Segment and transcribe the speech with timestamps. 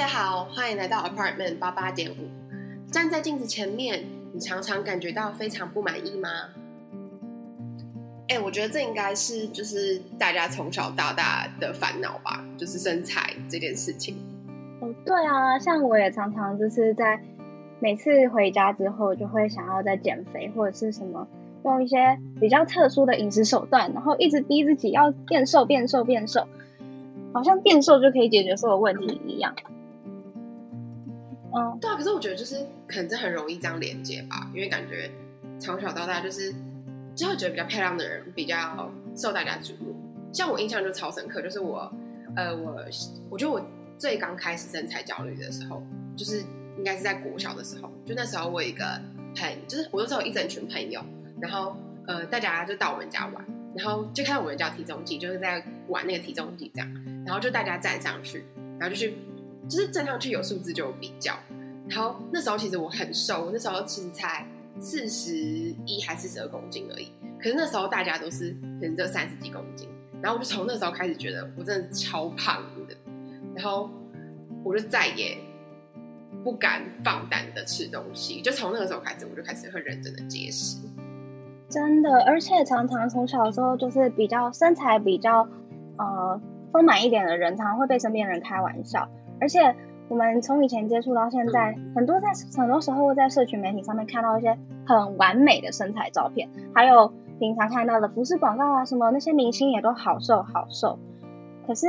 [0.00, 2.14] 大家好，欢迎来到 Apartment 八八点五。
[2.90, 6.30] 站在镜子前面，你常常感觉到非常不满意吗？
[8.28, 14.16] 哎，我觉得这应该是就是大家从小到大的烦恼吧，就是身材这件事情。
[14.80, 17.20] 哦，对啊，像我也常常就是在
[17.78, 21.28] 每次回家之后，就会想要再减肥或者是什么，
[21.66, 26.48] 用一些比较特殊的饮食手段，然后一直逼自己要变瘦、变瘦、变瘦。
[27.34, 29.54] 好像变瘦就可以解决所有问题一样。
[31.54, 35.10] 嗯，对啊，可是我觉得就是可能这很容易这样连接吧，因为感觉
[35.58, 36.54] 从小到大就是
[37.14, 39.94] 就会觉得比较漂亮的人比较受大家瞩目。
[40.32, 41.92] 像我印象就超深刻，就是我
[42.36, 42.84] 呃我
[43.28, 43.60] 我觉得我
[43.98, 45.82] 最刚开始身材焦虑的时候，
[46.16, 46.42] 就是
[46.78, 48.84] 应该是在国小的时候，就那时候我有一个
[49.34, 51.04] 朋就是我那时候一整群朋友，
[51.40, 53.44] 然后呃大家就到我们家玩，
[53.74, 56.88] 然后就看到我们家体重计，就是在玩那个体重计这样。
[57.26, 58.44] 然后就大家站上去，
[58.78, 59.14] 然后就去，
[59.70, 61.32] 就是站上去有数字就有比较。
[61.88, 64.44] 然后那时候其实我很瘦，那时候其实才
[64.80, 67.12] 四十一还是四十二公斤而已。
[67.38, 69.88] 可是那时候大家都是可能这三十几公斤，
[70.20, 72.94] 然后我就从那时候开始觉得我真的超胖的。
[73.54, 73.88] 然后
[74.64, 75.38] 我就再也
[76.42, 80.78] 不敢放胆的吃东西，就从那个时候开始，我就开始很认真的节食。
[81.68, 85.48] 真的，而且常常从小时候就是比较身材比较
[85.96, 86.40] 呃。
[86.72, 89.10] 丰满一点的人常常会被身边人开玩笑，
[89.40, 89.74] 而且
[90.08, 100.98] 我们从以前接触到现在，很多在很多时候在社群媒体上面看到一些很完美的身材照片，还有平常看到的服饰广告啊什么，那些明星也都好瘦好瘦。
[101.66, 101.86] 可是，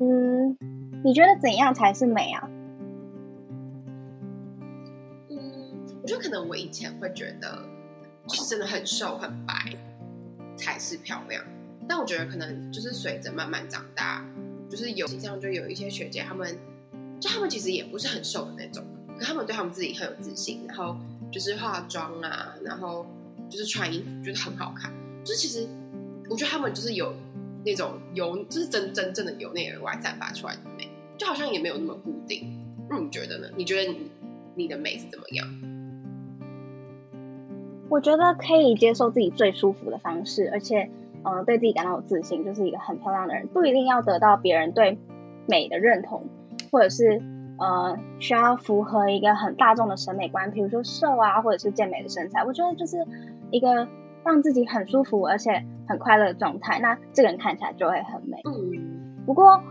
[0.00, 0.56] 嗯，
[1.04, 2.48] 你觉得怎样才是美啊？
[5.28, 5.38] 嗯，
[6.02, 7.58] 我觉得可能我以前会觉得，
[8.26, 9.54] 就是真的很瘦很白
[10.56, 11.42] 才是漂亮。
[11.88, 14.24] 但我觉得可能就是随着慢慢长大，
[14.68, 16.56] 就是有形象就有一些学姐，他们
[17.20, 18.82] 就他们其实也不是很瘦的那种，
[19.18, 20.96] 可他们对他们自己很有自信，然后
[21.30, 23.06] 就是化妆啊，然后
[23.48, 24.90] 就是穿衣服就是很好看，
[25.22, 25.68] 就是其实
[26.30, 27.12] 我觉得他们就是有
[27.64, 32.58] 那种由就是真真正的由内而外散发出来的美，就好像也没有那么固定。
[32.88, 33.48] 那你觉得呢？
[33.56, 34.10] 你觉得你
[34.54, 35.46] 你的美是怎么样？
[37.88, 40.90] 我觉得可以接受自己最舒服的方式，而且。
[41.22, 44.96] 嗯，对自己感到有自信，就是一个很漂亮的人，不一定要得到别人对
[45.46, 46.26] 美的认同，
[46.70, 47.22] 或者是
[47.58, 52.44] 呃需要符合一个很大众的审美观，比如说瘦啊，或者是健美的身材。
[52.44, 52.96] 我觉得就是
[53.50, 53.88] 一个
[54.24, 58.38] 让自己很舒服而且很快乐的状态，那这个人看起来就会很美。
[58.44, 59.62] 嗯，不过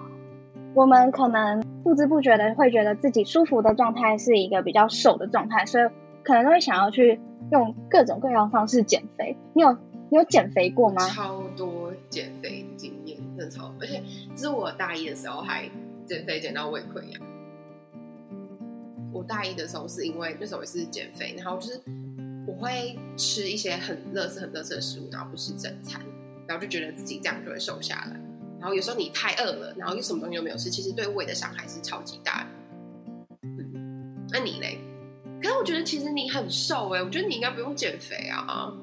[0.73, 5.89] 我们可能不知不觉的会觉得自己舒服的状态是一个比较瘦的状态，所以
[6.23, 7.19] 可能都会想要去
[7.51, 9.37] 用各种各样方式减肥。
[9.53, 9.77] 你有？
[10.11, 11.07] 你有减肥过吗？
[11.07, 14.01] 超多减肥经验，真的超，而且
[14.33, 15.69] 这是我大一的时候还
[16.09, 17.21] 减肥减到胃溃疡。
[19.13, 21.79] 我大一的时候是因为那时候也是减肥，然后就是
[22.47, 26.01] 我会吃一些很热色、很热色的食物，然后不吃正餐，
[26.47, 28.19] 然后就觉得自己这样就会瘦下来。
[28.59, 32.49] 然后有时候你太饿了，然后又什么东西都没有吃，其实对胃的伤害是超级大的。
[33.43, 34.79] 嗯，那你嘞？
[35.41, 38.73] 可是我觉得其实你很瘦哎，我觉得你应该不用减肥啊。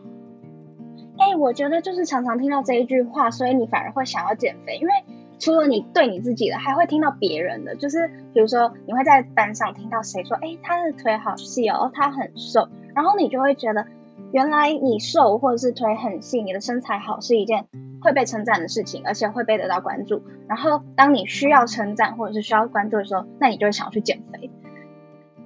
[1.19, 4.93] 哎，我觉得就是常常听到这一句话，所以你反而会想要减肥，因为
[5.39, 7.77] 除了你对你自己的，还会听到别人的。
[7.77, 13.87] 就是比如说，你会在班上听到谁说：“哎，他的腿好细哦，他很瘦。”然后你就会觉得，
[14.33, 17.67] 原来你瘦或者是腿很细，你的身材好是一件
[18.01, 20.23] 会被称赞的事情，而且会被得到关注。
[20.49, 24.51] 然后当你需要称赞或者是需要关注的时候，那你就会想要去减肥，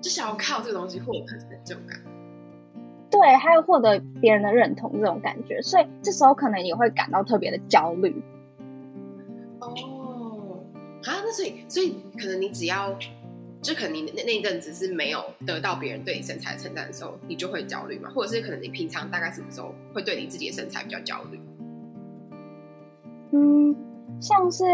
[0.01, 1.99] 就想要靠这个东西获得成就感。
[3.11, 8.23] 对，还有获得别人的认同这种感觉，所以这时候可能也会感到特别的焦虑。
[9.77, 10.59] 哦，
[11.05, 12.95] 啊，那所以，所以可能你只要，
[13.63, 18.11] 就可能你那那一阵子是没有得到别人对你身材的称赞的时候，你就会焦虑嘛？
[18.15, 21.41] 或者是可能你平常大概什么时候会对你自己的身材比较焦虑？
[23.33, 23.77] 嗯，
[24.21, 24.65] 像是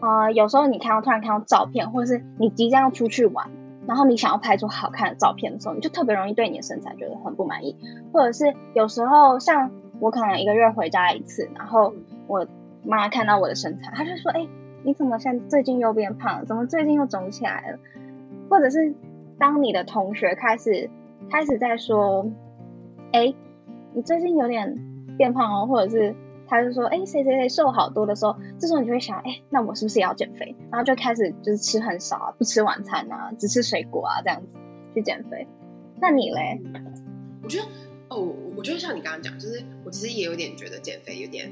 [0.00, 3.50] 啊，有时候你看到突然看到照片，或者是你即将要出去玩。
[3.86, 7.76] 然后你想要拍出好看的照片的时候，你就特别容易对你的身材觉得很不满意，
[8.12, 11.94] 或者是有时候像我可能一个月回家一次，然后
[12.26, 12.44] 我
[12.86, 14.46] 妈看到我的身材，她就说：“哎，
[14.84, 16.44] 你怎么现最近又变胖了？
[16.46, 17.78] 怎么最近又肿起来了？”
[18.48, 18.94] 或者是
[19.38, 20.88] 当你的同学开始
[21.30, 22.30] 开始在说
[23.12, 23.34] ：“哎，
[23.94, 24.78] 你最近有点
[25.16, 26.14] 变胖哦。”或者是
[26.46, 30.54] 他就说：“哎，谁谁谁瘦好多的时候，这时候你就会想：哎，那我是不是也要减肥？
[30.70, 34.46] 然后就开始就是吃很少啊，不吃晚餐啊，只吃水果啊，这样子
[34.94, 35.46] 去减肥。
[36.00, 36.60] 那你嘞？
[37.42, 37.64] 我觉得
[38.10, 41.50] 哦，我觉得像你刚刚讲，就是我其实也有点觉得减肥有点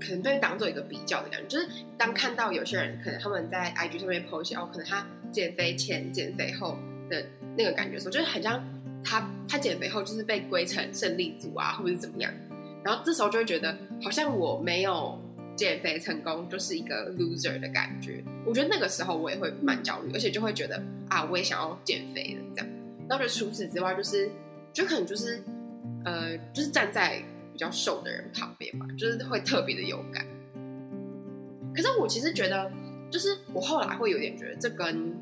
[0.00, 1.46] 可能被当做一个比较的感觉。
[1.48, 6.78] 就是当看到有些人可能他们在 IG 上面 post 哦，可能他减肥前、减肥后
[7.08, 7.24] 的
[7.56, 8.62] 那个感觉的时候，就是很像
[9.04, 12.32] 他他减肥后就是被归成胜利组啊，或者是怎么样。
[12.84, 15.20] 然后这时候就会觉得，好像我没有
[15.56, 18.22] 减肥成功，就是一个 loser 的感觉。
[18.44, 22.68] 我觉得那个时候我也会蛮焦虑，而且就会觉得啊，我也想要减肥了这样。
[23.08, 24.30] 然后就除此之外，就是
[24.72, 25.42] 就可能就是
[26.04, 27.20] 呃，就是站在
[27.56, 30.26] 比较瘦的人旁边吧，就是会特别的有感。
[31.74, 32.70] 可是我其实觉得，
[33.10, 35.16] 就是我后来会有点觉得，这跟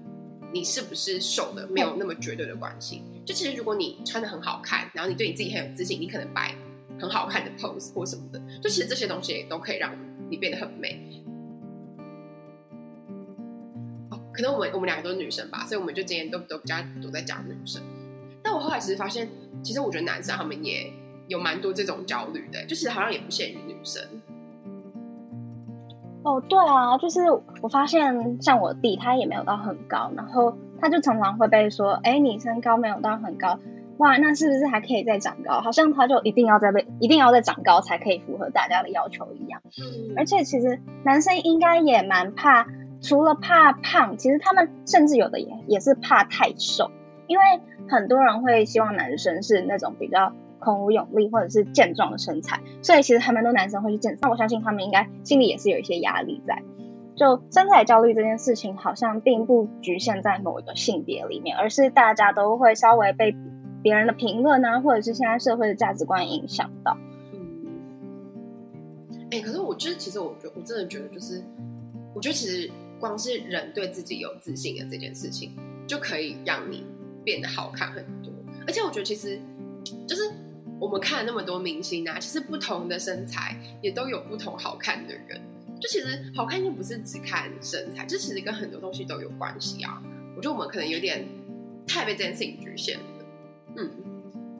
[0.52, 3.02] 你是不是瘦的没有那么绝对的关系。
[3.24, 6.54] 就其实如果你穿的很好看，然后你对你自己很有自信，你可能摆。
[6.96, 9.92] 很好看的 pose 或什么的，就其实这些东西也都可以让
[10.30, 11.24] 你变得很美。
[14.32, 17.82] 可能我们我们两个都是女生吧，所以我们就今天都都比较都在讲女生。
[18.44, 19.28] 但我后来其实发现，
[19.60, 20.88] 其实我觉得男生他们也
[21.28, 24.02] 有蛮多这种焦虑的，就是好像也不限于女生。
[26.22, 27.20] 哦，对啊，就是
[27.60, 33.58] 我发现像我弟，他也没有到很高，然后他就常常会被说，哎，你身高没有到很高。
[33.98, 35.60] 哇，那是不是还可以再长高？
[35.60, 39.60] 好像他就一定要再被一定要再长高才可以符合大家的要求一样。
[39.78, 42.66] 嗯，而且其实男生应该也蛮怕，
[43.00, 46.90] 除了怕胖，其实他们甚至有的也也是怕太瘦，
[47.26, 47.44] 因为
[47.86, 50.32] 很多人会希望男生是那种比较
[50.64, 54.18] 孔武有力或者是健壮的身材，所以其实还蛮多男生会去健身。
[54.22, 56.62] 那我相信他们应该心里也是有一些压力在。
[57.14, 63.36] 就身材焦虑这件事情，好像并不局限在某一个性别里面，而是大家都会稍微被。
[63.84, 66.96] 别人的评论啊，或者是现在社会的价值观影响到。
[67.34, 67.76] 嗯，
[69.30, 71.44] 哎，可是我就是其实我觉我真的觉得就是，
[72.14, 75.54] 我觉得其实光是人对自己有自信的这件事情，
[75.86, 76.86] 就可以让你
[77.22, 78.32] 变得好看很多。
[78.66, 79.38] 而且我觉得其实
[80.06, 80.32] 就是
[80.80, 85.40] 我们看了那么多明星啊，其实不同的身材也都有不同好看的人。
[85.80, 90.02] 就其实好看又不是只看身材，这其实跟很多东西都有关系啊。
[90.36, 91.26] 我觉得我们可能有点
[91.86, 93.04] 太被这件事情局限了。
[93.76, 93.90] 嗯，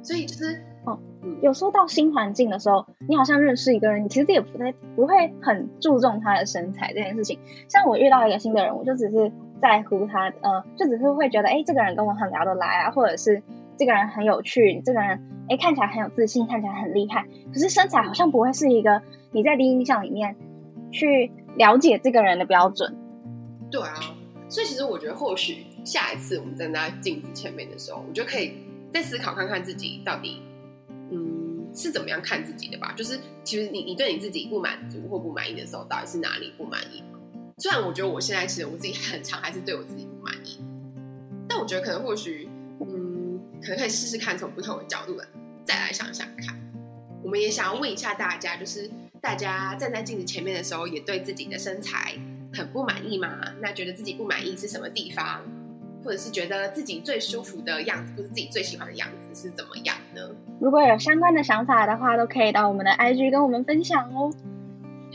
[0.03, 0.99] 所以就是哦，
[1.41, 7.39] 有时候到新环境的时候，你好像认识一个人，你其实也不太不会很注重他的身材这件事情。
[7.69, 9.33] 像我遇到一个新的人，我就只是
[9.63, 13.43] 在乎他，呃，就只是会觉得，哎，这个人跟我很聊得来啊，或者是
[13.79, 17.27] 这个人很有趣，这个人哎看起来很有自信，看起来很厉害。
[17.53, 20.37] 可是身材好像不会是一个你在第一印象里面
[20.91, 22.97] 去了解这个人的标准。
[23.71, 23.95] 对啊，
[24.49, 28.55] 所以其实我觉得，或许下一次我们站在镜子前面的时候，我就可以。
[28.93, 30.41] 再思考看看自己到底，
[31.11, 32.95] 嗯，是怎么样看自己的吧。
[32.97, 37.03] 就是其实你你对你自己不满足或不满意的时候，到底是哪里不满意？
[37.59, 40.61] 虽然我觉得我现在其实我自己很长还是对我自己不满意，
[41.49, 42.49] 但我觉得可能或许，
[43.65, 45.17] 可能可以试试看从不同的角度
[45.65, 46.55] 再来想想看。
[47.23, 48.91] 我们也想要问一下大家，就是
[49.21, 52.15] 大家站在镜子前面的时候，也对自己的身材
[52.53, 53.41] 很不满意吗？
[53.61, 55.41] 那觉得自己不满意是什么地方？
[56.05, 60.21] 或者是觉得自己最舒服的样子，或是自己最喜欢的样子是怎么样呢？
[60.61, 64.31] 如果有相关的想法的话，都可以到我们的 IG 跟我们分享哦。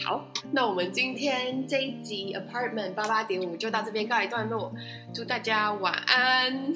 [0.04, 4.74] 好，那我们今天这一集 Apartment 八八点五就到这边告一段落，
[5.13, 6.74] 祝大家晚安。